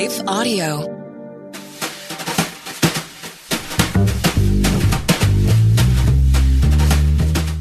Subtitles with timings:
[0.00, 0.78] Life Audio.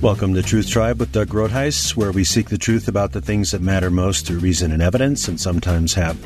[0.02, 3.52] Welcome to Truth Tribe with Doug Groothuis, where we seek the truth about the things
[3.52, 6.18] that matter most through reason and evidence, and sometimes have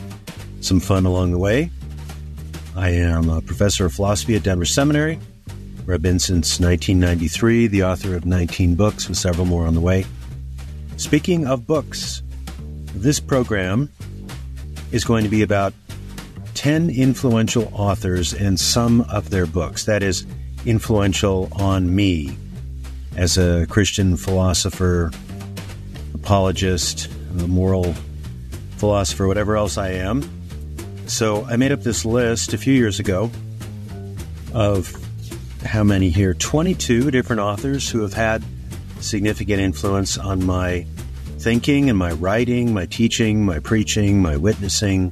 [0.62, 1.72] some fun along the way.
[2.76, 5.20] I am a professor of philosophy at Denver Seminary,
[5.86, 9.82] where I've been since 1993, the author of 19 books, with several more on the
[9.82, 10.06] way.
[10.98, 12.22] Speaking of books,
[12.94, 13.90] this program
[14.92, 15.74] is going to be about
[16.64, 19.84] 10 influential authors and some of their books.
[19.84, 20.26] That is,
[20.66, 22.38] influential on me
[23.18, 25.12] as a Christian philosopher,
[26.14, 27.94] apologist, moral
[28.78, 30.24] philosopher, whatever else I am.
[31.06, 33.30] So I made up this list a few years ago
[34.54, 34.96] of
[35.66, 36.34] how many here?
[36.34, 38.42] 22 different authors who have had
[39.02, 40.86] significant influence on my
[41.40, 45.12] thinking and my writing, my teaching, my preaching, my witnessing,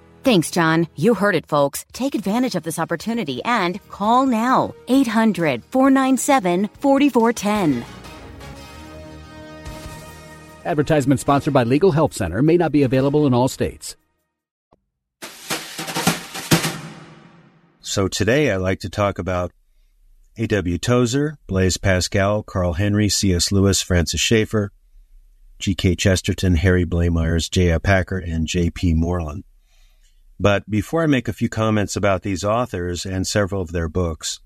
[0.23, 0.87] Thanks, John.
[0.95, 1.83] You heard it, folks.
[1.93, 7.85] Take advantage of this opportunity and call now 800 497 4410.
[10.63, 13.95] Advertisement sponsored by Legal Help Center may not be available in all states.
[17.79, 19.51] So today I'd like to talk about
[20.37, 20.77] A.W.
[20.77, 23.51] Tozer, Blaise Pascal, Carl Henry, C.S.
[23.51, 24.71] Lewis, Francis Schaeffer,
[25.57, 25.95] G.K.
[25.95, 27.79] Chesterton, Harry Blamires, J.I.
[27.79, 28.93] Packer, and J.P.
[28.93, 29.43] Moreland.
[30.41, 34.39] But before I make a few comments about these authors and several of their books,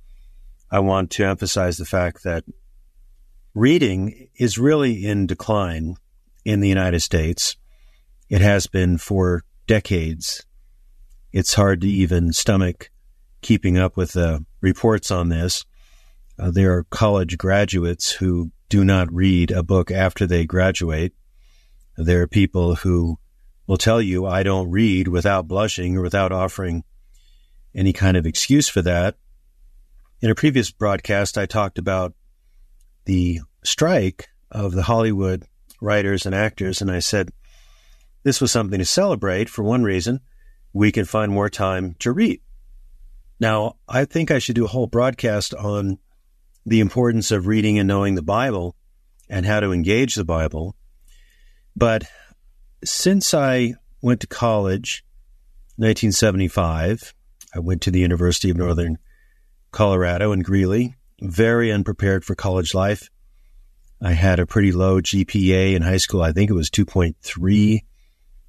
[0.69, 2.43] I want to emphasize the fact that
[3.53, 5.95] reading is really in decline
[6.43, 7.55] in the United States.
[8.29, 10.45] It has been for decades.
[11.31, 12.89] It's hard to even stomach
[13.41, 15.63] keeping up with the reports on this.
[16.37, 21.13] Uh, there are college graduates who do not read a book after they graduate.
[21.95, 23.17] There are people who
[23.67, 26.83] will tell you, I don't read without blushing or without offering
[27.73, 29.15] any kind of excuse for that.
[30.21, 32.13] In a previous broadcast, I talked about
[33.05, 35.43] the strike of the Hollywood
[35.81, 37.31] writers and actors, and I said
[38.23, 40.21] this was something to celebrate for one reason.
[40.73, 42.41] We can find more time to read.
[43.39, 45.99] Now, I think I should do a whole broadcast on
[46.65, 48.75] the importance of reading and knowing the Bible
[49.29, 50.75] and how to engage the Bible.
[51.75, 52.05] But
[52.83, 55.03] since I went to college,
[55.77, 57.13] 1975,
[57.53, 58.97] I went to the University of Northern
[59.71, 63.09] Colorado in Greeley, very unprepared for college life.
[64.01, 66.21] I had a pretty low GPA in high school.
[66.21, 67.79] I think it was 2.3,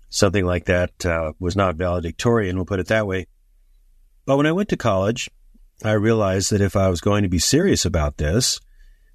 [0.08, 1.06] something like that.
[1.06, 3.26] Uh, was not valedictorian, we'll put it that way.
[4.24, 5.30] But when I went to college,
[5.84, 8.60] I realized that if I was going to be serious about this,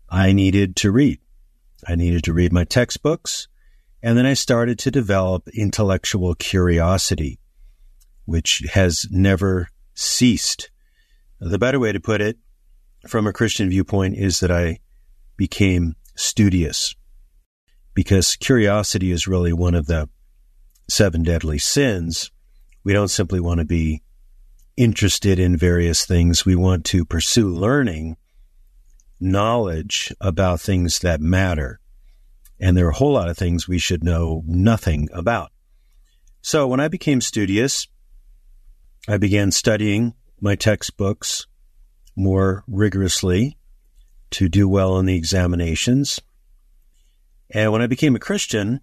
[0.09, 1.19] I needed to read.
[1.87, 3.47] I needed to read my textbooks.
[4.03, 7.39] And then I started to develop intellectual curiosity,
[8.25, 10.71] which has never ceased.
[11.39, 12.37] The better way to put it
[13.07, 14.79] from a Christian viewpoint is that I
[15.37, 16.95] became studious
[17.93, 20.09] because curiosity is really one of the
[20.89, 22.31] seven deadly sins.
[22.83, 24.01] We don't simply want to be
[24.77, 26.45] interested in various things.
[26.45, 28.17] We want to pursue learning,
[29.19, 31.80] knowledge about things that matter.
[32.61, 35.51] And there are a whole lot of things we should know nothing about.
[36.41, 37.87] So when I became studious,
[39.07, 41.47] I began studying my textbooks
[42.15, 43.57] more rigorously
[44.31, 46.19] to do well in the examinations.
[47.49, 48.81] And when I became a Christian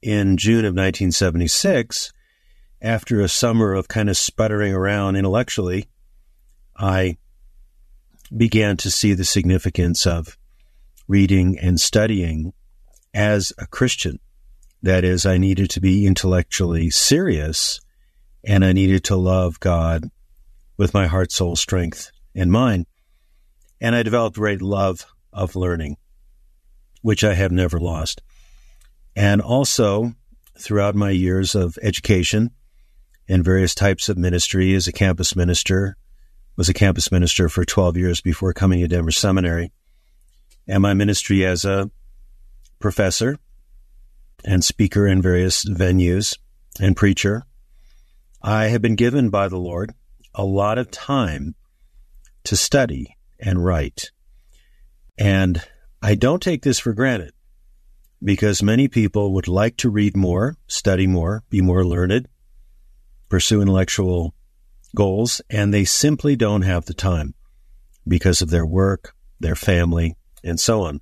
[0.00, 2.12] in June of 1976,
[2.80, 5.88] after a summer of kind of sputtering around intellectually,
[6.76, 7.18] I
[8.34, 10.38] began to see the significance of
[11.08, 12.52] reading and studying
[13.14, 14.18] as a Christian.
[14.82, 17.80] That is, I needed to be intellectually serious
[18.44, 20.10] and I needed to love God
[20.76, 22.86] with my heart, soul, strength, and mind.
[23.80, 25.96] And I developed great love of learning.
[27.02, 28.22] which I have never lost.
[29.14, 30.14] And also,
[30.58, 32.50] throughout my years of education
[33.26, 35.96] in various types of ministry as a campus minister,
[36.56, 39.70] was a campus minister for 12 years before coming to Denver Seminary,
[40.66, 41.90] and my ministry as a
[42.78, 43.38] professor
[44.44, 46.38] and speaker in various venues
[46.80, 47.44] and preacher,
[48.42, 49.94] I have been given by the Lord
[50.34, 51.54] a lot of time
[52.44, 54.10] to study and write.
[55.18, 55.62] And
[56.00, 57.32] I don't take this for granted
[58.22, 62.28] because many people would like to read more, study more, be more learned,
[63.28, 64.34] pursue intellectual
[64.94, 67.34] goals, and they simply don't have the time
[68.06, 71.00] because of their work, their family, and so on.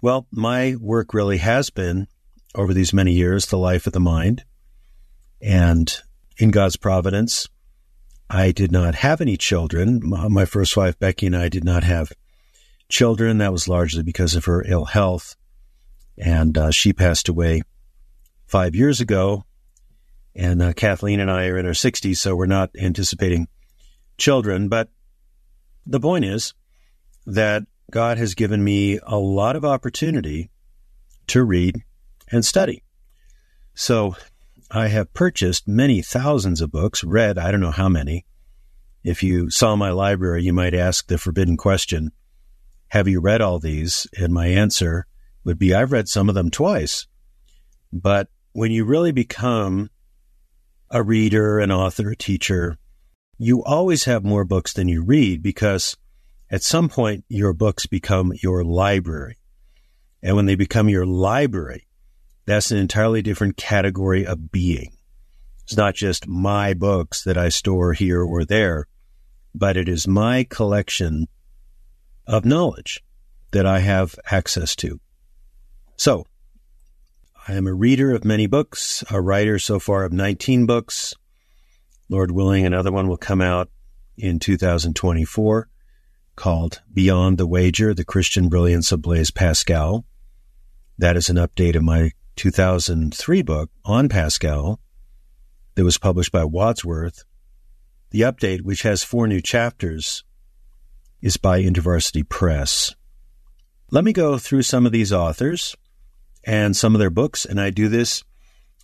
[0.00, 2.06] Well, my work really has been
[2.54, 4.44] over these many years the life of the mind.
[5.42, 5.92] And
[6.36, 7.48] in God's providence,
[8.30, 10.00] I did not have any children.
[10.04, 12.12] My first wife, Becky, and I did not have
[12.88, 13.38] children.
[13.38, 15.34] That was largely because of her ill health.
[16.16, 17.62] And uh, she passed away
[18.46, 19.44] five years ago.
[20.36, 23.48] And uh, Kathleen and I are in our 60s, so we're not anticipating
[24.16, 24.68] children.
[24.68, 24.90] But
[25.86, 26.54] the point is
[27.26, 30.50] that God has given me a lot of opportunity
[31.28, 31.82] to read
[32.30, 32.82] and study.
[33.74, 34.14] So
[34.70, 38.26] I have purchased many thousands of books, read I don't know how many.
[39.02, 42.12] If you saw my library, you might ask the forbidden question
[42.88, 44.06] Have you read all these?
[44.18, 45.06] And my answer
[45.44, 47.06] would be I've read some of them twice.
[47.90, 49.88] But when you really become
[50.90, 52.76] a reader, an author, a teacher,
[53.38, 55.96] you always have more books than you read because
[56.50, 59.36] at some point your books become your library.
[60.22, 61.86] And when they become your library,
[62.46, 64.92] that's an entirely different category of being.
[65.64, 68.86] It's not just my books that I store here or there,
[69.54, 71.28] but it is my collection
[72.26, 73.02] of knowledge
[73.50, 75.00] that I have access to.
[75.96, 76.26] So,
[77.46, 81.14] I am a reader of many books, a writer so far of 19 books.
[82.08, 83.70] Lord willing, another one will come out
[84.16, 85.68] in 2024
[86.38, 90.04] called Beyond the Wager, The Christian Brilliance of Blaise Pascal.
[90.96, 94.78] That is an update of my 2003 book on Pascal
[95.74, 97.24] that was published by Wadsworth.
[98.10, 100.22] The update, which has four new chapters,
[101.20, 102.94] is by InterVarsity Press.
[103.90, 105.74] Let me go through some of these authors
[106.44, 108.22] and some of their books, and I do this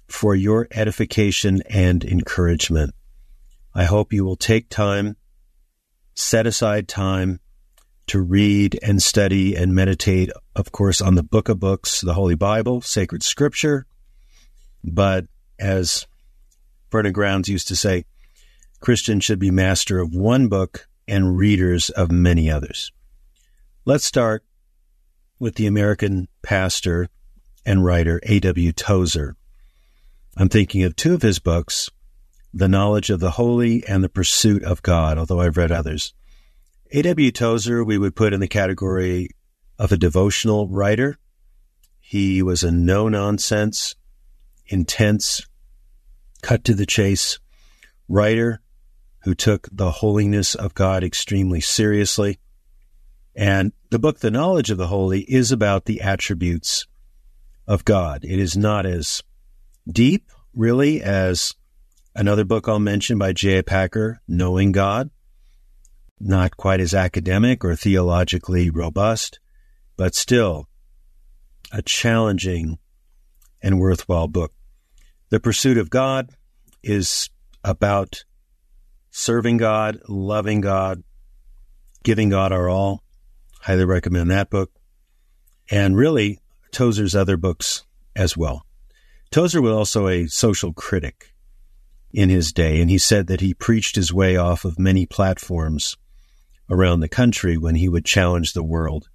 [0.08, 2.96] for your edification and encouragement.
[3.72, 5.16] I hope you will take time,
[6.14, 7.38] set aside time
[8.06, 12.34] to read and study and meditate, of course, on the book of books, the Holy
[12.34, 13.86] Bible, sacred scripture.
[14.82, 15.26] But
[15.58, 16.06] as
[16.90, 18.04] Vernon Grounds used to say,
[18.80, 22.92] Christians should be master of one book and readers of many others.
[23.86, 24.44] Let's start
[25.38, 27.08] with the American pastor
[27.64, 28.72] and writer A.W.
[28.72, 29.36] Tozer.
[30.36, 31.90] I'm thinking of two of his books,
[32.52, 36.12] The Knowledge of the Holy and The Pursuit of God, although I've read others.
[36.94, 37.32] A.W.
[37.32, 39.30] Tozer, we would put in the category
[39.80, 41.18] of a devotional writer.
[41.98, 43.96] He was a no nonsense,
[44.68, 45.44] intense,
[46.40, 47.40] cut to the chase
[48.08, 48.60] writer
[49.24, 52.38] who took the holiness of God extremely seriously.
[53.34, 56.86] And the book, The Knowledge of the Holy, is about the attributes
[57.66, 58.24] of God.
[58.24, 59.20] It is not as
[59.90, 61.56] deep, really, as
[62.14, 63.62] another book I'll mention by J.I.
[63.62, 65.10] Packer, Knowing God
[66.24, 69.38] not quite as academic or theologically robust,
[69.96, 70.68] but still
[71.70, 72.78] a challenging
[73.62, 74.52] and worthwhile book.
[75.30, 76.30] The Pursuit of God
[76.82, 77.28] is
[77.62, 78.24] about
[79.10, 81.02] serving God, loving God,
[82.02, 83.02] giving God our all.
[83.60, 84.70] Highly recommend that book.
[85.70, 86.40] And really,
[86.72, 88.66] Tozer's other books as well.
[89.30, 91.32] Tozer was also a social critic
[92.12, 95.96] in his day, and he said that he preached his way off of many platforms
[96.70, 99.08] around the country when he would challenge the world,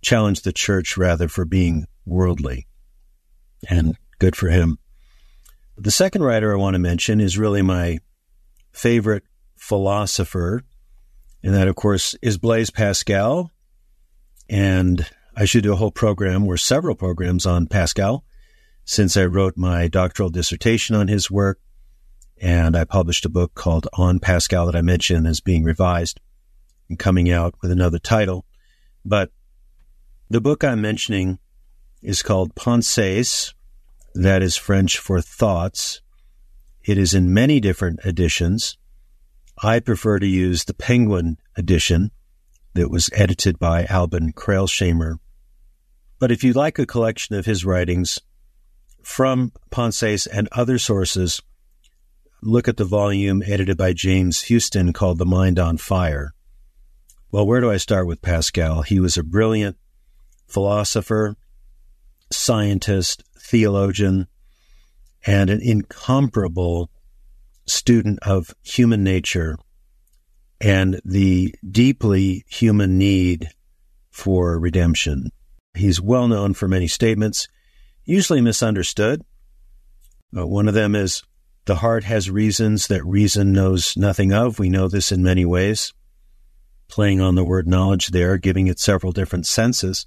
[0.00, 2.66] challenge the church rather for being worldly.
[3.68, 4.78] And good for him.
[5.76, 7.98] The second writer I want to mention is really my
[8.72, 9.24] favorite
[9.56, 10.62] philosopher,
[11.42, 13.52] and that, of course, is Blaise Pascal.
[14.48, 18.24] And I should do a whole program or several programs on Pascal
[18.84, 21.60] since I wrote my doctoral dissertation on his work.
[22.40, 26.20] And I published a book called On Pascal that I mentioned as being revised
[26.88, 28.44] and coming out with another title.
[29.04, 29.30] But
[30.30, 31.38] the book I'm mentioning
[32.02, 33.54] is called Pensées,
[34.14, 36.00] that is French for thoughts.
[36.84, 38.78] It is in many different editions.
[39.62, 42.10] I prefer to use the Penguin edition
[42.74, 45.18] that was edited by Alban Krailsheimer.
[46.18, 48.18] But if you'd like a collection of his writings
[49.02, 51.40] from Pensées and other sources,
[52.42, 56.34] look at the volume edited by James Houston called The Mind on Fire.
[57.30, 58.80] Well, where do I start with Pascal?
[58.82, 59.76] He was a brilliant
[60.46, 61.36] philosopher,
[62.30, 64.28] scientist, theologian,
[65.26, 66.90] and an incomparable
[67.66, 69.58] student of human nature
[70.58, 73.48] and the deeply human need
[74.10, 75.30] for redemption.
[75.74, 77.46] He's well known for many statements,
[78.04, 79.22] usually misunderstood.
[80.36, 81.22] Uh, one of them is
[81.66, 84.58] the heart has reasons that reason knows nothing of.
[84.58, 85.92] We know this in many ways.
[86.88, 90.06] Playing on the word knowledge there, giving it several different senses.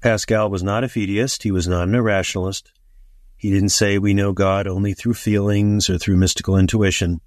[0.00, 1.42] Pascal was not a fideist.
[1.42, 2.72] He was not an irrationalist.
[3.36, 7.20] He didn't say we know God only through feelings or through mystical intuition,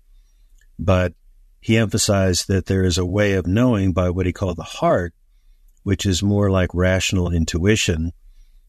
[0.80, 1.14] but
[1.60, 5.14] he emphasized that there is a way of knowing by what he called the heart,
[5.84, 8.14] which is more like rational intuition.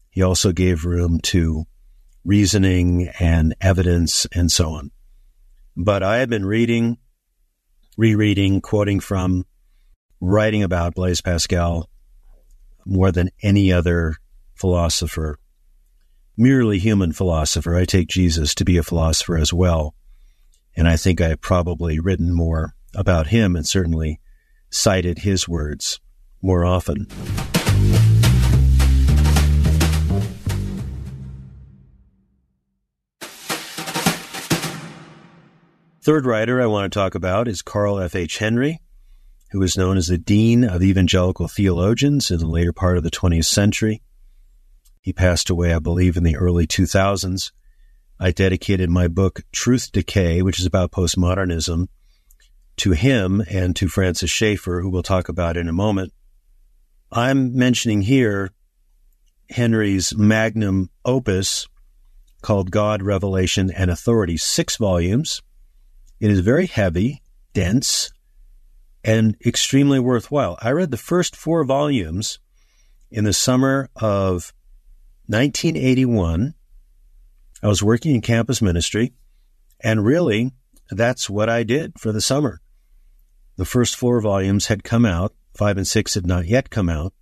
[0.09, 1.65] He also gave room to
[2.25, 4.91] reasoning and evidence and so on.
[5.75, 6.97] But I have been reading,
[7.97, 9.45] rereading, quoting from,
[10.19, 11.89] writing about Blaise Pascal
[12.85, 14.15] more than any other
[14.55, 15.37] philosopher,
[16.37, 17.75] merely human philosopher.
[17.75, 19.95] I take Jesus to be a philosopher as well.
[20.75, 24.19] And I think I have probably written more about him and certainly
[24.69, 25.99] cited his words
[26.41, 27.07] more often.
[36.01, 38.15] Third writer I want to talk about is Carl F.
[38.15, 38.37] H.
[38.37, 38.79] Henry,
[39.51, 43.11] who was known as the Dean of Evangelical Theologians in the later part of the
[43.11, 44.01] 20th century.
[45.01, 47.51] He passed away, I believe, in the early 2000s.
[48.19, 51.87] I dedicated my book, Truth Decay, which is about postmodernism,
[52.77, 56.13] to him and to Francis Schaeffer, who we'll talk about in a moment.
[57.11, 58.51] I'm mentioning here
[59.49, 61.67] Henry's magnum opus
[62.41, 65.41] called God, Revelation, and Authority, six volumes.
[66.19, 67.21] It is very heavy,
[67.53, 68.11] dense,
[69.03, 70.57] and extremely worthwhile.
[70.61, 72.39] I read the first four volumes
[73.09, 74.53] in the summer of
[75.27, 76.53] 1981.
[77.61, 79.13] I was working in campus ministry,
[79.81, 80.51] and really,
[80.89, 82.61] that's what I did for the summer.
[83.57, 87.13] The first four volumes had come out, five and six had not yet come out.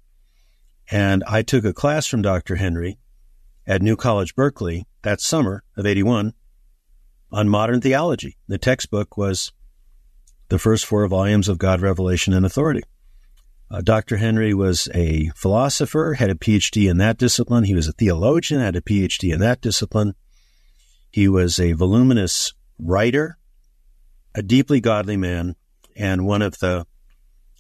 [0.90, 2.56] And I took a class from Dr.
[2.56, 2.98] Henry
[3.66, 6.34] at New College, Berkeley that summer of 81
[7.32, 8.38] on modern theology.
[8.48, 9.52] The textbook was
[10.50, 12.84] the first four volumes of God, Revelation, and Authority.
[13.70, 14.18] Uh, Dr.
[14.18, 17.66] Henry was a philosopher, had a PhD in that discipline.
[17.66, 20.14] He was a theologian, had a PhD in that discipline.
[21.12, 23.38] He was a voluminous writer,
[24.34, 25.56] a deeply godly man,
[25.96, 26.86] and one of the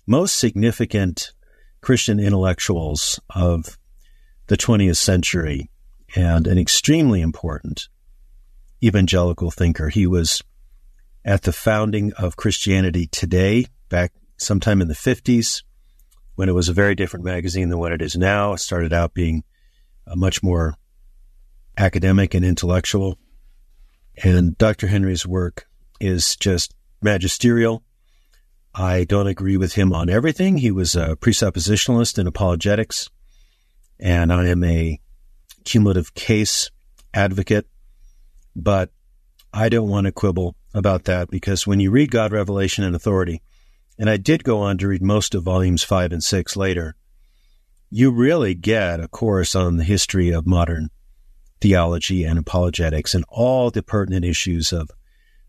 [0.05, 1.33] most significant
[1.81, 3.77] Christian intellectuals of
[4.47, 5.69] the 20th century
[6.15, 7.89] and an extremely important
[8.81, 9.89] evangelical thinker.
[9.89, 10.41] He was
[11.27, 15.61] at the founding of Christianity Today back sometime in the 50s
[16.35, 18.53] when it was a very different magazine than what it is now.
[18.53, 19.43] It started out being
[20.07, 20.75] a much more
[21.77, 23.19] academic and intellectual.
[24.23, 24.87] And Dr.
[24.87, 25.67] Henry's work
[25.99, 27.83] is just magisterial.
[28.73, 30.59] I don't agree with him on everything.
[30.59, 33.09] He was a presuppositionalist in apologetics,
[33.99, 35.01] and I am a
[35.65, 36.71] cumulative case
[37.13, 37.67] advocate.
[38.55, 38.91] But
[39.53, 43.41] I don't want to quibble about that because when you read God, Revelation, and Authority,
[43.97, 46.95] and I did go on to read most of volumes five and six later,
[47.89, 50.89] you really get a course on the history of modern
[51.61, 54.91] theology and apologetics and all the pertinent issues of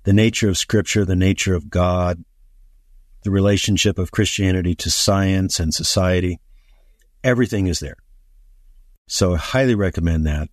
[0.04, 2.24] the nature of Scripture, the nature of God,
[3.24, 6.40] the relationship of Christianity to science and society.
[7.22, 7.96] Everything is there.
[9.06, 10.48] So I highly recommend that.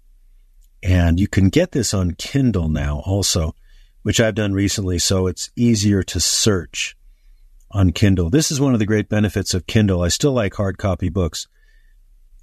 [0.81, 3.55] And you can get this on Kindle now also,
[4.05, 4.99] which I've done recently.
[4.99, 6.95] So it's easier to search
[7.71, 8.29] on Kindle.
[8.29, 10.03] This is one of the great benefits of Kindle.
[10.03, 11.47] I still like hard copy books,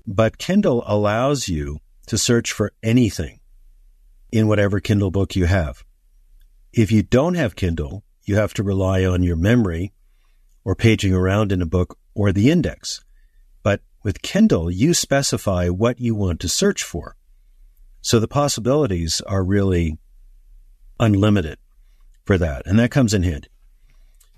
[0.04, 1.78] but Kindle allows you
[2.09, 3.38] to search for anything
[4.33, 5.85] in whatever Kindle book you have.
[6.73, 9.92] If you don't have Kindle, you have to rely on your memory
[10.64, 13.04] or paging around in a book or the index.
[13.62, 17.14] But with Kindle, you specify what you want to search for.
[18.00, 19.99] So the possibilities are really
[21.02, 21.59] unlimited
[22.25, 22.66] for that.
[22.66, 23.49] And that comes in handy.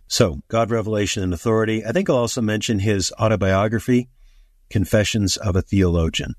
[0.06, 1.84] So, God, Revelation, and Authority.
[1.84, 4.08] I think I'll also mention his autobiography,
[4.70, 6.34] Confessions of a Theologian.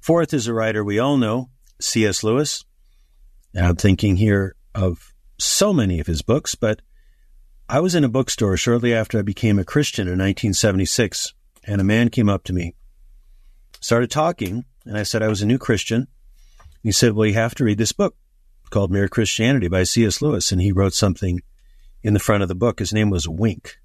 [0.00, 2.22] Fourth is a writer we all know, C.S.
[2.24, 2.64] Lewis.
[3.56, 6.82] I'm thinking here of so many of his books, but
[7.68, 11.84] I was in a bookstore shortly after I became a Christian in 1976, and a
[11.84, 12.74] man came up to me,
[13.80, 16.08] started talking, and I said I was a new Christian.
[16.82, 18.16] He said, Well, you have to read this book
[18.70, 20.20] called Mere Christianity by C.S.
[20.20, 20.52] Lewis.
[20.52, 21.40] And he wrote something
[22.02, 22.78] in the front of the book.
[22.78, 23.78] His name was Wink.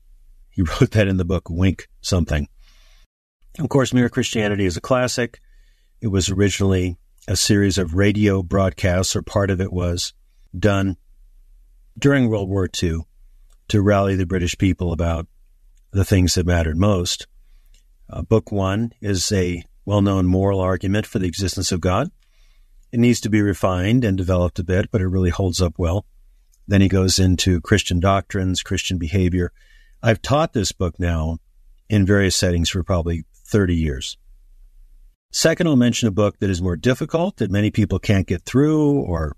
[0.50, 2.48] He wrote that in the book, Wink something.
[3.57, 5.39] Of course, Mere Christianity is a classic.
[6.01, 10.13] It was originally a series of radio broadcasts, or part of it was
[10.57, 10.98] done
[11.98, 13.01] during World War II
[13.67, 15.27] to rally the British people about
[15.91, 17.27] the things that mattered most.
[18.09, 22.09] Uh, book one is a well known moral argument for the existence of God.
[22.91, 26.05] It needs to be refined and developed a bit, but it really holds up well.
[26.67, 29.51] Then he goes into Christian doctrines, Christian behavior.
[30.01, 31.39] I've taught this book now
[31.89, 34.17] in various settings for probably 30 years.
[35.31, 39.01] Second, I'll mention a book that is more difficult, that many people can't get through
[39.01, 39.36] or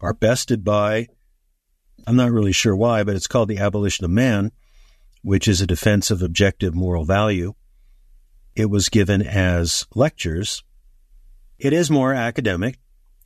[0.00, 1.08] are bested by.
[2.06, 4.52] I'm not really sure why, but it's called The Abolition of Man,
[5.22, 7.54] which is a defense of objective moral value.
[8.54, 10.62] It was given as lectures.
[11.58, 12.78] It is more academic.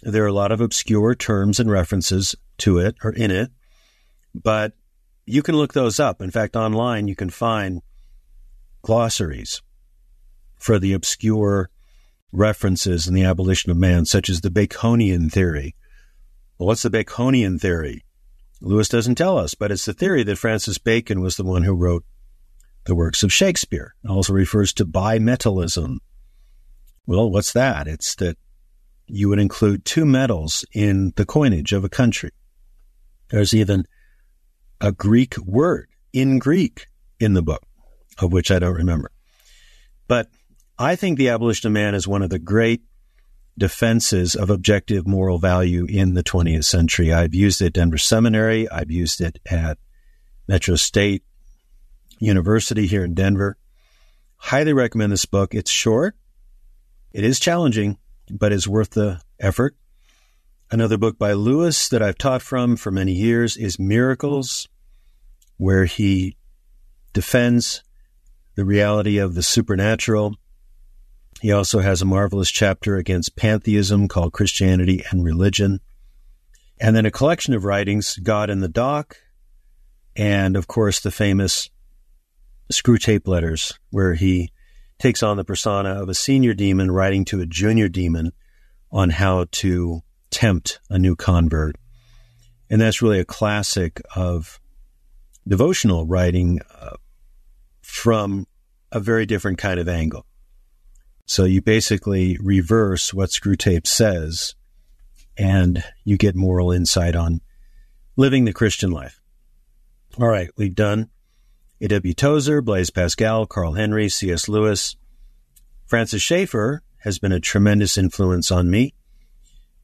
[0.02, 3.50] There are a lot of obscure terms and references to it or in it,
[4.34, 4.74] but
[5.26, 6.22] you can look those up.
[6.22, 7.82] In fact, online you can find
[8.82, 9.62] glossaries
[10.56, 11.70] for the obscure
[12.32, 15.74] references in the abolition of man, such as the Baconian theory.
[16.58, 18.04] Well, what's the Baconian theory?
[18.60, 21.74] Lewis doesn't tell us, but it's the theory that Francis Bacon was the one who
[21.74, 22.04] wrote
[22.84, 23.94] the works of Shakespeare.
[24.02, 25.98] It also refers to bimetallism.
[27.08, 27.88] Well, what's that?
[27.88, 28.36] It's that
[29.06, 32.32] you would include two metals in the coinage of a country.
[33.30, 33.86] There's even
[34.78, 36.86] a Greek word in Greek
[37.18, 37.62] in the book,
[38.18, 39.10] of which I don't remember.
[40.06, 40.28] But
[40.78, 42.82] I think the abolition of man is one of the great
[43.56, 47.10] defenses of objective moral value in the 20th century.
[47.10, 48.68] I've used it at Denver Seminary.
[48.68, 49.78] I've used it at
[50.46, 51.24] Metro State
[52.18, 53.56] University here in Denver.
[54.36, 55.54] Highly recommend this book.
[55.54, 56.14] It's short.
[57.12, 57.98] It is challenging,
[58.30, 59.76] but is worth the effort.
[60.70, 64.68] Another book by Lewis that I've taught from for many years is Miracles,
[65.56, 66.36] where he
[67.12, 67.82] defends
[68.54, 70.36] the reality of the supernatural
[71.40, 75.80] he also has a marvelous chapter against pantheism called Christianity and Religion.
[76.80, 79.16] And then a collection of writings, God in the Dock,
[80.16, 81.70] and of course the famous
[82.72, 84.50] Screwtape Letters, where he
[84.98, 88.32] takes on the persona of a senior demon writing to a junior demon
[88.90, 91.76] on how to tempt a new convert.
[92.70, 94.60] And that's really a classic of
[95.46, 96.96] devotional writing uh,
[97.80, 98.46] from
[98.92, 100.26] a very different kind of angle.
[101.26, 104.54] So you basically reverse what Screwtape says
[105.36, 107.40] and you get moral insight on
[108.16, 109.20] living the Christian life.
[110.18, 111.10] All right, we've done
[111.80, 112.12] A.W.
[112.14, 114.48] Tozer, Blaise Pascal, Carl Henry, C.S.
[114.48, 114.96] Lewis.
[115.86, 118.94] Francis Schaeffer has been a tremendous influence on me.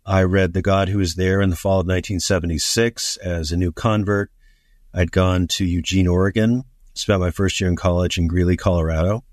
[0.05, 3.71] I read The God Who Is There in the fall of 1976 as a new
[3.71, 4.33] convert.
[4.93, 9.25] I'd gone to Eugene, Oregon, spent my first year in college in Greeley, Colorado,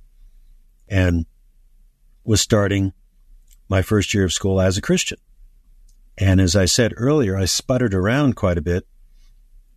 [0.87, 1.25] and
[2.23, 2.93] was starting
[3.67, 5.17] my first year of school as a Christian.
[6.17, 8.85] And as I said earlier, I sputtered around quite a bit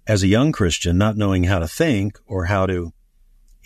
[0.07, 2.93] as a young Christian, not knowing how to think or how to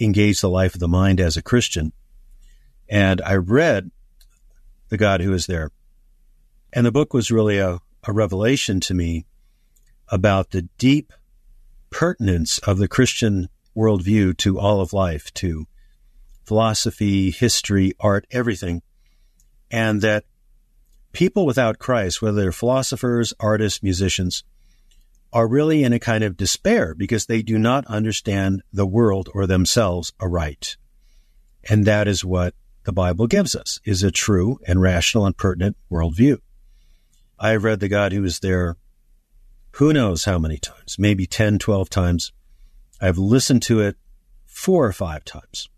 [0.01, 1.93] engage the life of the mind as a Christian.
[2.89, 3.91] And I read
[4.89, 5.71] The God Who Is There.
[6.73, 9.27] And the book was really a, a revelation to me
[10.09, 11.13] about the deep
[11.91, 15.67] pertinence of the Christian worldview to all of life, to
[16.45, 18.83] philosophy, history, art, everything.
[19.71, 20.25] And that
[21.13, 24.45] people without Christ, whether they're philosophers, artists, musicians,
[25.33, 29.47] are really in a kind of despair because they do not understand the world or
[29.47, 30.77] themselves aright.
[31.69, 35.77] And that is what the Bible gives us, is a true and rational and pertinent
[35.91, 36.39] worldview.
[37.39, 38.77] I have read The God Who is There
[39.79, 42.33] who knows how many times, maybe 10, 12 times.
[43.01, 43.97] I've listened to it
[44.45, 45.69] four or five times.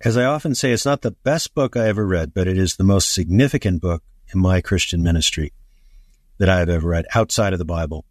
[0.00, 2.76] As I often say, it's not the best book I ever read, but it is
[2.76, 5.52] the most significant book in my Christian ministry
[6.38, 8.06] that I have ever read outside of the Bible.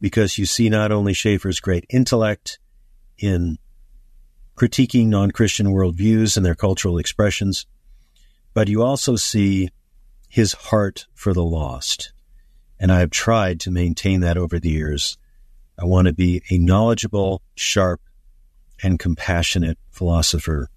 [0.00, 2.58] Because you see not only Schaeffer's great intellect
[3.18, 3.58] in
[4.56, 7.66] critiquing non Christian worldviews and their cultural expressions,
[8.54, 9.70] but you also see
[10.28, 12.12] his heart for the lost.
[12.78, 15.16] And I have tried to maintain that over the years.
[15.78, 18.00] I want to be a knowledgeable, sharp,
[18.82, 20.68] and compassionate philosopher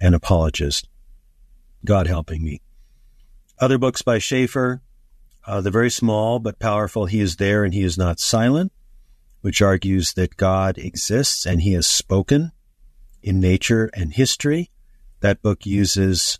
[0.00, 0.88] and apologist.
[1.84, 2.60] God helping me.
[3.58, 4.82] Other books by Schaeffer,
[5.46, 8.72] uh, the very small but powerful He is There and He is Not Silent,
[9.40, 12.52] which argues that God exists and He has spoken
[13.22, 14.70] in nature and history.
[15.20, 16.38] That book uses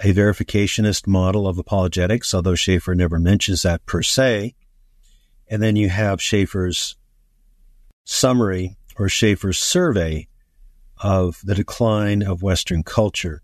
[0.00, 4.54] a verificationist model of apologetics, although Schaeffer never mentions that per se.
[5.48, 6.96] And then you have Schaeffer's
[8.04, 10.28] summary or Schaeffer's survey
[10.98, 13.42] of the decline of Western culture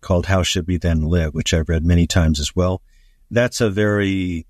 [0.00, 2.82] called How Should We Then Live, which I've read many times as well.
[3.30, 4.46] That's a very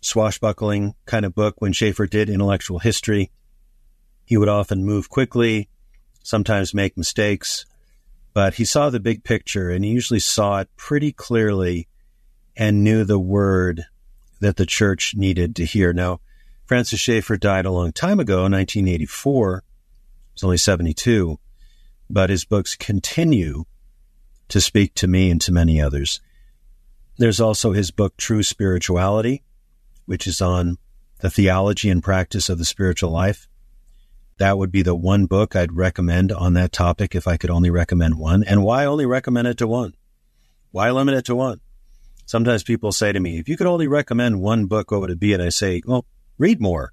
[0.00, 1.56] swashbuckling kind of book.
[1.58, 3.30] When Schaeffer did intellectual history,
[4.24, 5.68] he would often move quickly,
[6.22, 7.66] sometimes make mistakes,
[8.34, 11.88] but he saw the big picture and he usually saw it pretty clearly
[12.56, 13.84] and knew the word
[14.40, 15.92] that the church needed to hear.
[15.92, 16.20] Now,
[16.66, 19.62] Francis Schaeffer died a long time ago, 1984.
[19.64, 21.38] He was only 72,
[22.08, 23.64] but his books continue
[24.48, 26.20] to speak to me and to many others.
[27.18, 29.42] There's also his book, True Spirituality,
[30.06, 30.78] which is on
[31.20, 33.48] the theology and practice of the spiritual life.
[34.38, 37.70] That would be the one book I'd recommend on that topic if I could only
[37.70, 38.42] recommend one.
[38.42, 39.94] And why only recommend it to one?
[40.72, 41.60] Why limit it to one?
[42.24, 45.20] Sometimes people say to me, if you could only recommend one book, what would it
[45.20, 45.34] be?
[45.34, 46.06] And I say, well,
[46.38, 46.92] read more.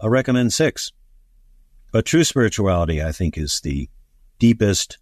[0.00, 0.92] I'll recommend six.
[1.92, 3.88] But true spirituality, I think, is the
[4.38, 4.98] deepest,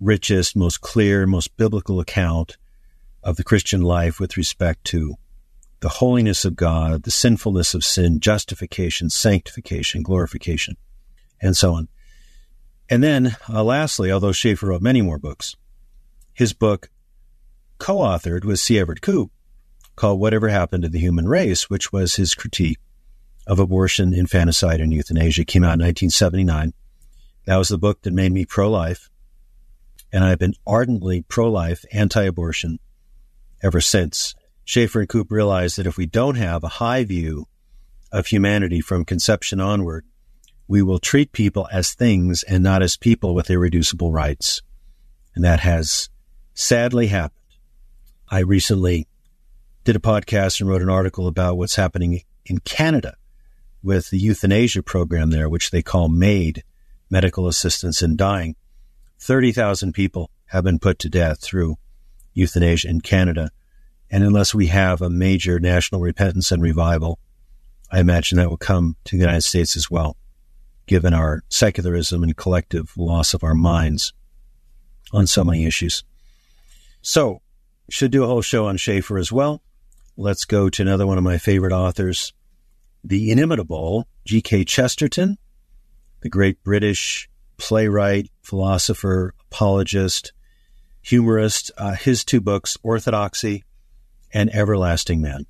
[0.00, 2.56] richest, most clear, most biblical account
[3.26, 5.16] of the Christian life with respect to
[5.80, 10.76] the holiness of God, the sinfulness of sin, justification, sanctification, glorification,
[11.42, 11.88] and so on.
[12.88, 15.56] And then, uh, lastly, although Schaeffer wrote many more books,
[16.34, 16.88] his book
[17.78, 18.78] co authored with C.
[18.78, 19.32] Everett Koop
[19.96, 22.78] called Whatever Happened to the Human Race, which was his critique
[23.44, 26.72] of abortion, infanticide, and euthanasia, came out in 1979.
[27.46, 29.10] That was the book that made me pro life.
[30.12, 32.78] And I've been ardently pro life, anti abortion
[33.66, 34.34] ever since.
[34.64, 37.46] Schaeffer and Koop realized that if we don't have a high view
[38.12, 40.04] of humanity from conception onward,
[40.68, 44.62] we will treat people as things and not as people with irreducible rights.
[45.34, 46.08] And that has
[46.54, 47.32] sadly happened.
[48.28, 49.06] I recently
[49.84, 53.16] did a podcast and wrote an article about what's happening in Canada
[53.82, 56.64] with the euthanasia program there, which they call MAID,
[57.10, 58.56] Medical Assistance in Dying.
[59.20, 61.76] 30,000 people have been put to death through
[62.36, 63.50] euthanasia in Canada.
[64.10, 67.18] And unless we have a major national repentance and revival,
[67.90, 70.16] I imagine that will come to the United States as well,
[70.86, 74.12] given our secularism and collective loss of our minds
[75.12, 76.04] on so many issues.
[77.02, 77.40] So,
[77.88, 79.62] should do a whole show on Schaeffer as well.
[80.16, 82.32] Let's go to another one of my favorite authors,
[83.04, 84.64] the inimitable G.K.
[84.64, 85.38] Chesterton,
[86.20, 90.32] the great British playwright, philosopher, apologist,
[91.06, 91.70] humorist.
[91.78, 93.62] Uh, his two books, Orthodoxy
[94.34, 95.46] and Everlasting Man.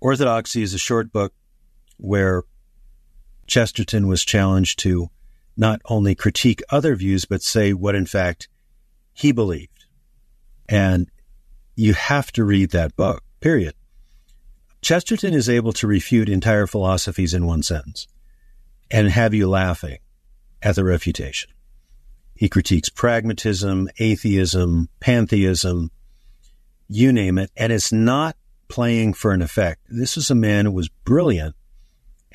[0.00, 1.32] Orthodoxy is a short book
[1.96, 2.44] where
[3.46, 5.10] Chesterton was challenged to
[5.56, 8.48] not only critique other views, but say what in fact
[9.12, 9.84] he believed.
[10.68, 11.10] And
[11.74, 13.74] you have to read that book, period.
[14.80, 18.06] Chesterton is able to refute entire philosophies in one sentence
[18.90, 19.98] and have you laughing
[20.62, 21.50] at the refutation.
[22.42, 25.92] He critiques pragmatism, atheism, pantheism,
[26.88, 27.52] you name it.
[27.56, 29.82] And it's not playing for an effect.
[29.88, 31.54] This is a man who was brilliant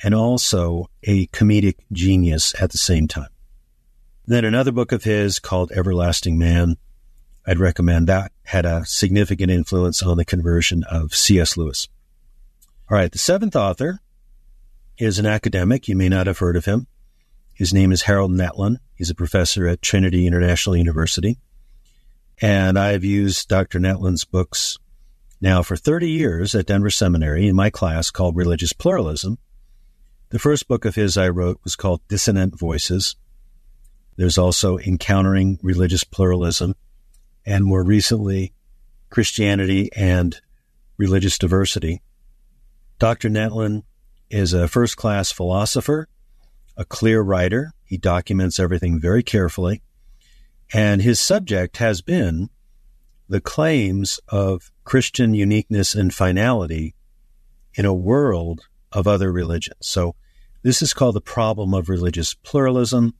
[0.02, 3.28] and also a comedic genius at the same time.
[4.24, 6.78] Then another book of his called Everlasting Man.
[7.46, 11.58] I'd recommend that had a significant influence on the conversion of C.S.
[11.58, 11.86] Lewis.
[12.90, 13.12] All right.
[13.12, 14.00] The seventh author
[14.96, 15.86] is an academic.
[15.86, 16.86] You may not have heard of him.
[17.58, 18.76] His name is Harold Netland.
[18.94, 21.38] He's a professor at Trinity International University.
[22.40, 23.80] And I've used Dr.
[23.80, 24.78] Netland's books
[25.40, 29.38] now for 30 years at Denver Seminary in my class called Religious Pluralism.
[30.28, 33.16] The first book of his I wrote was called Dissonant Voices.
[34.14, 36.76] There's also Encountering Religious Pluralism,
[37.44, 38.52] and more recently,
[39.10, 40.40] Christianity and
[40.96, 42.02] Religious Diversity.
[43.00, 43.28] Dr.
[43.28, 43.82] Netland
[44.30, 46.06] is a first class philosopher,
[46.78, 47.72] a clear writer.
[47.84, 49.82] He documents everything very carefully.
[50.72, 52.50] And his subject has been
[53.28, 56.94] the claims of Christian uniqueness and finality
[57.74, 58.62] in a world
[58.92, 59.76] of other religions.
[59.80, 60.14] So
[60.62, 63.14] this is called the problem of religious pluralism.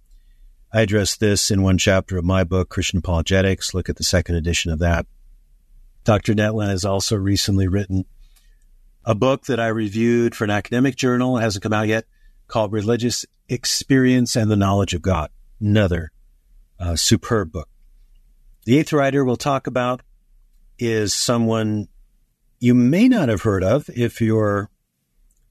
[0.72, 3.74] I address this in one chapter of my book, Christian Apologetics.
[3.74, 5.06] Look at the second edition of that.
[6.04, 6.34] Dr.
[6.34, 8.04] Netland has also recently written
[9.04, 12.04] a book that I reviewed for an academic journal, it hasn't come out yet,
[12.46, 15.30] called Religious Experience and the Knowledge of God.
[15.60, 16.10] Another
[16.78, 17.68] uh, superb book.
[18.64, 20.02] The eighth writer we'll talk about
[20.78, 21.88] is someone
[22.60, 24.70] you may not have heard of if you're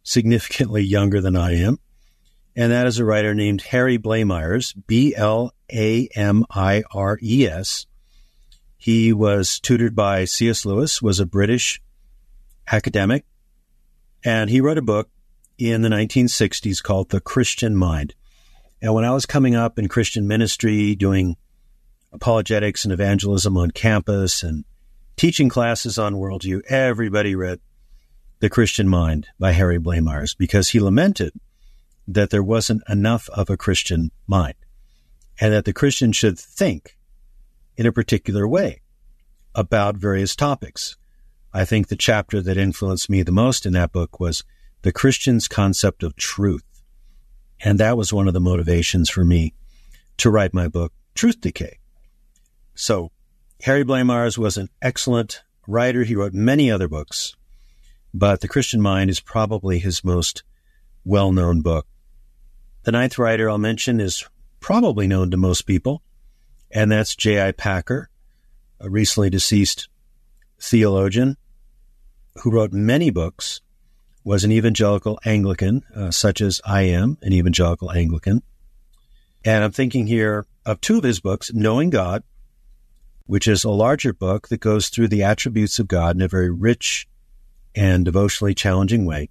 [0.04, 1.80] significantly younger than I am.
[2.56, 7.46] And that is a writer named Harry Blamires, B L A M I R E
[7.46, 7.86] S.
[8.78, 10.66] He was tutored by C.S.
[10.66, 11.82] Lewis, was a British
[12.72, 13.26] academic,
[14.24, 15.10] and he wrote a book
[15.58, 18.14] in the 1960s called The Christian Mind.
[18.82, 21.36] And when I was coming up in Christian ministry, doing
[22.12, 24.66] apologetics and evangelism on campus and
[25.16, 27.60] teaching classes on worldview, everybody read
[28.40, 31.34] The Christian Mind by Harry Blamires because he lamented
[32.08, 34.56] that there wasn't enough of a Christian mind
[35.42, 36.98] and that the Christian should think
[37.76, 38.82] in a particular way
[39.56, 40.96] about various topics.
[41.52, 44.44] I think the chapter that influenced me the most in that book was
[44.88, 46.64] the Christian's concept of truth.
[47.60, 49.54] And that was one of the motivations for me
[50.16, 51.80] to write my book, Truth Decay.
[52.74, 53.12] So
[53.64, 56.06] Harry Blamires was an excellent writer.
[56.06, 57.36] He wrote many other books,
[58.14, 60.44] but The Christian Mind is probably his most
[61.04, 61.86] well known book.
[62.84, 64.24] The ninth writer I'll mention is
[64.62, 66.02] probably known to most people,
[66.72, 67.52] and that's J.I.
[67.52, 68.10] Packer,
[68.80, 69.90] a recently deceased
[70.62, 71.36] theologian
[72.38, 73.60] who wrote many books,
[74.28, 78.44] was an evangelical Anglican, uh, such as I am an evangelical Anglican.
[79.46, 82.24] And I'm thinking here of two of his books, Knowing God,
[83.26, 86.52] which is a larger book that goes through the attributes of God in a very
[86.52, 87.08] rich
[87.74, 89.30] and devotionally challenging way.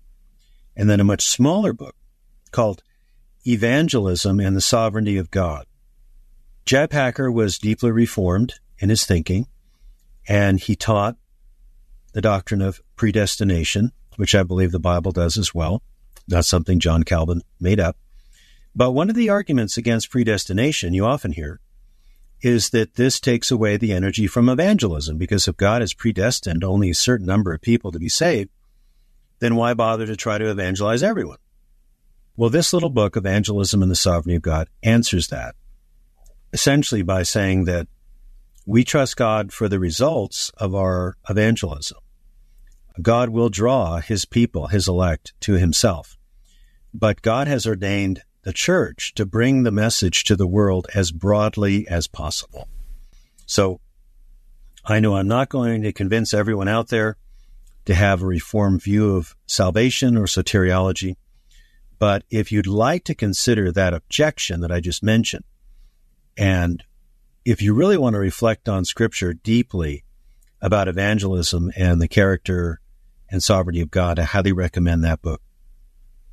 [0.75, 1.95] And then a much smaller book
[2.51, 2.83] called
[3.47, 5.67] Evangelism and the Sovereignty of God.
[6.65, 6.87] J.I.
[6.87, 9.47] Packer was deeply reformed in his thinking,
[10.27, 11.17] and he taught
[12.15, 15.83] the doctrine of predestination, which I believe the Bible does as well.
[16.29, 17.97] Not something John Calvin made up.
[18.75, 21.61] But one of the arguments against predestination you often hear
[22.43, 26.91] is that this takes away the energy from evangelism, because if God has predestined only
[26.91, 28.51] a certain number of people to be saved,
[29.39, 31.39] then why bother to try to evangelize everyone?
[32.37, 35.55] Well, this little book, Evangelism and the Sovereignty of God, answers that
[36.53, 37.87] essentially by saying that
[38.67, 41.99] we trust God for the results of our evangelism.
[43.01, 46.17] God will draw his people, his elect, to himself.
[46.95, 51.87] But God has ordained the church to bring the message to the world as broadly
[51.89, 52.69] as possible.
[53.45, 53.81] So
[54.85, 57.17] I know I'm not going to convince everyone out there
[57.87, 61.17] to have a reformed view of salvation or soteriology.
[61.99, 65.45] But if you'd like to consider that objection that I just mentioned,
[66.37, 66.83] and
[67.45, 70.05] if you really want to reflect on scripture deeply
[70.61, 72.81] about evangelism and the character
[73.31, 75.41] and sovereignty of God, I highly recommend that book,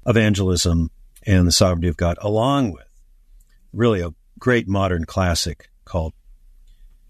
[0.06, 0.92] Evangelism
[1.26, 2.88] and the Sovereignty of God, along with
[3.72, 6.14] really a great modern classic called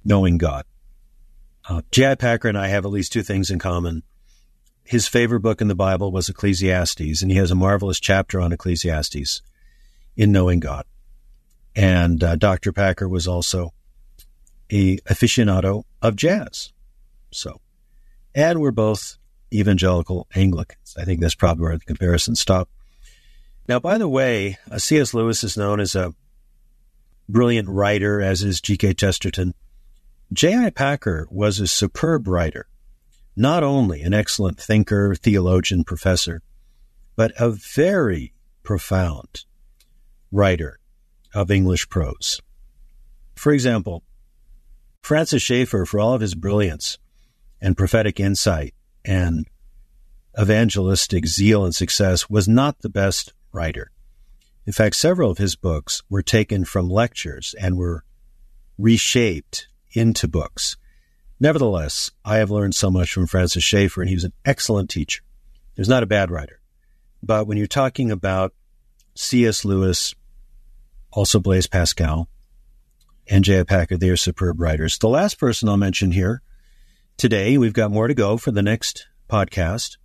[0.03, 0.65] Knowing God.
[1.67, 1.81] Uh.
[1.91, 4.03] Packer and I have at least two things in common
[4.85, 8.51] his favorite book in the Bible was Ecclesiastes, and he has a marvelous chapter on
[8.51, 9.41] Ecclesiastes
[10.15, 10.85] in knowing God.
[11.75, 12.71] And uh, Dr.
[12.71, 13.73] Packer was also
[14.71, 16.73] a aficionado of jazz.
[17.31, 17.61] So,
[18.35, 19.17] and we're both
[19.53, 20.95] evangelical Anglicans.
[20.97, 22.71] I think that's probably where the comparison stopped.
[23.67, 25.13] Now, by the way, uh, C.S.
[25.13, 26.13] Lewis is known as a
[27.29, 28.95] brilliant writer, as is G.K.
[28.95, 29.53] Chesterton.
[30.33, 30.71] J.I.
[30.71, 32.67] Packer was a superb writer
[33.35, 36.41] not only an excellent thinker, theologian, professor,
[37.15, 39.45] but a very profound
[40.31, 40.79] writer
[41.33, 42.41] of English prose.
[43.35, 44.03] For example,
[45.01, 46.97] Francis Schaeffer, for all of his brilliance
[47.59, 48.73] and prophetic insight
[49.05, 49.47] and
[50.39, 53.91] evangelistic zeal and success, was not the best writer.
[54.65, 58.03] In fact, several of his books were taken from lectures and were
[58.77, 60.77] reshaped into books.
[61.39, 65.21] Nevertheless, I have learned so much from Francis Schaeffer, and he was an excellent teacher.
[65.75, 66.61] He was not a bad writer.
[67.21, 68.53] But when you're talking about
[69.15, 69.65] C.S.
[69.65, 70.15] Lewis,
[71.11, 72.29] also Blaise Pascal,
[73.29, 73.63] and J.I.
[73.63, 74.97] Packer, they are superb writers.
[74.97, 76.41] The last person I'll mention here
[77.17, 79.97] today, we've got more to go for the next podcast,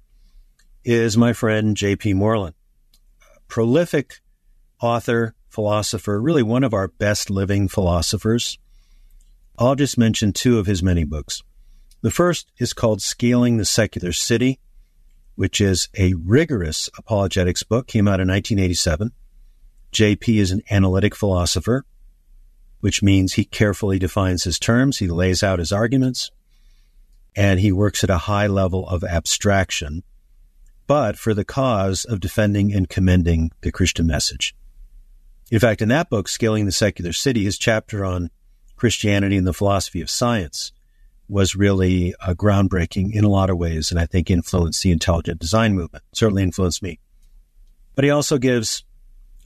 [0.84, 2.14] is my friend J.P.
[2.14, 2.54] Moreland.
[3.48, 4.20] Prolific
[4.80, 8.58] author, philosopher, really one of our best living philosophers.
[9.58, 11.42] I'll just mention two of his many books.
[12.00, 14.60] The first is called Scaling the Secular City,
[15.34, 19.12] which is a rigorous apologetics book, came out in 1987.
[19.92, 21.84] JP is an analytic philosopher,
[22.80, 26.30] which means he carefully defines his terms, he lays out his arguments,
[27.38, 30.02] and he works at a high level of abstraction,
[30.88, 34.56] but for the cause of defending and commending the Christian message.
[35.48, 38.30] In fact, in that book, Scaling the Secular City, his chapter on
[38.74, 40.72] Christianity and the philosophy of science
[41.28, 45.38] was really uh, groundbreaking in a lot of ways, and I think influenced the intelligent
[45.38, 46.02] design movement.
[46.12, 46.98] Certainly influenced me.
[47.94, 48.82] But he also gives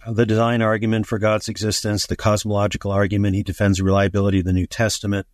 [0.06, 3.36] uh, the design argument for God's existence, the cosmological argument.
[3.36, 5.26] He defends the reliability of the New Testament.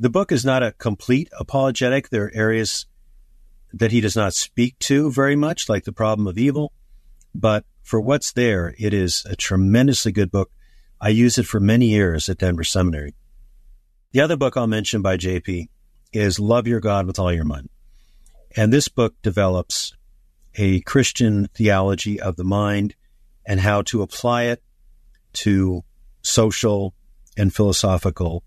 [0.00, 2.08] The book is not a complete apologetic.
[2.08, 2.86] There are areas
[3.72, 6.72] that he does not speak to very much, like the problem of evil.
[7.34, 10.50] But for what's there, it is a tremendously good book.
[11.00, 13.14] I used it for many years at Denver Seminary.
[14.12, 15.68] The other book I'll mention by JP
[16.12, 17.68] is Love Your God with All Your Mind.
[18.56, 19.94] And this book develops
[20.54, 22.94] a Christian theology of the mind
[23.44, 24.62] and how to apply it
[25.34, 25.82] to
[26.22, 26.94] social
[27.36, 28.44] and philosophical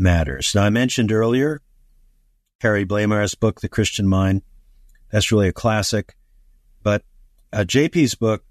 [0.00, 0.52] matters.
[0.54, 1.60] Now, I mentioned earlier
[2.60, 4.42] Harry Blamires' book, The Christian Mind.
[5.10, 6.14] That's really a classic.
[6.82, 7.02] But
[7.52, 8.44] uh, JP's book,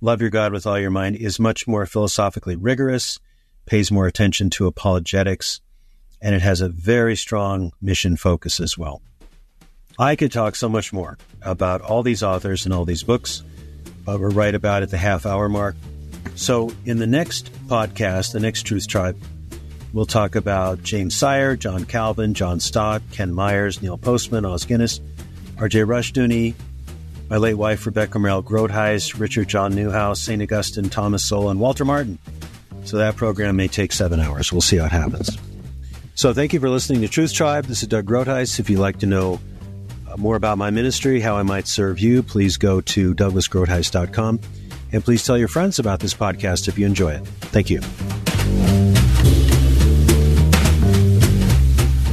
[0.00, 3.18] Love Your God with All Your Mind, is much more philosophically rigorous,
[3.66, 5.60] pays more attention to apologetics,
[6.20, 9.02] and it has a very strong mission focus as well.
[9.98, 13.42] I could talk so much more about all these authors and all these books,
[14.04, 15.76] but we're right about at the half hour mark.
[16.36, 19.20] So, in the next podcast, the next Truth Tribe,
[19.92, 25.00] we'll talk about James Sire, John Calvin, John Stott, Ken Myers, Neil Postman, Os Guinness,
[25.58, 25.80] R.J.
[25.80, 26.54] Rushdoony,
[27.28, 30.42] my late wife Rebecca Merrill Groothuis, Richard John Neuhaus, St.
[30.42, 32.18] Augustine, Thomas Sowell, and Walter Martin.
[32.84, 34.52] So that program may take seven hours.
[34.52, 35.38] We'll see how it happens.
[36.14, 37.66] So thank you for listening to Truth Tribe.
[37.66, 38.58] This is Doug Groothuis.
[38.58, 39.40] If you'd like to know
[40.10, 44.40] uh, more about my ministry, how I might serve you, please go to douglasgroothuis.com.
[44.92, 47.26] And please tell your friends about this podcast if you enjoy it.
[47.52, 47.80] Thank you.